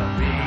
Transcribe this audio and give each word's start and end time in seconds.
will 0.00 0.18
be 0.18 0.39